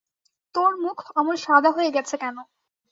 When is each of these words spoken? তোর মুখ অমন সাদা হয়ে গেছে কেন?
তোর 0.55 0.71
মুখ 0.83 0.97
অমন 1.15 1.35
সাদা 1.37 1.69
হয়ে 1.71 1.93
গেছে 1.95 2.15
কেন? 2.17 2.37